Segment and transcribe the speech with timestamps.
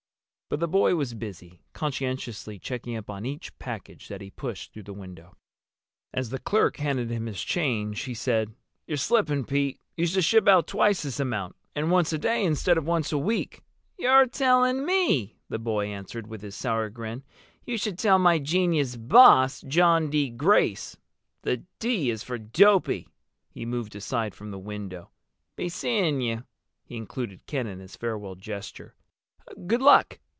[0.49, 4.83] But the boy was busy, conscientiously checking up on each package that he pushed through
[4.83, 5.37] the window.
[6.13, 8.53] As the clerk handed him his change he said,
[8.85, 9.79] "You're slipping, Pete.
[9.95, 13.61] Used to ship out twice this amount—and once a day instead of once a week."
[13.97, 17.23] "You're telling me!" the boy answered, with his sour grin.
[17.63, 20.29] "You should tell my genius boss—John D.
[20.31, 20.97] Grace.
[21.43, 23.07] The D is for dopey."
[23.49, 25.11] He moved aside from the window.
[25.55, 26.43] "Be seeing you!"
[26.83, 28.95] He included Ken in his farewell gesture.
[29.65, 30.19] "Good luck!"